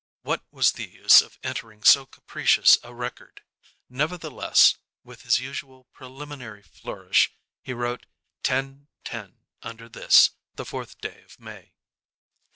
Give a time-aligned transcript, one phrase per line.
[0.23, 3.43] What was the use of entering so capricious a record?
[3.87, 7.31] Nevertheless, with his usual preliminary flourish
[7.61, 8.07] he wrote
[8.43, 11.73] 10:10 under this, the fourth day of May.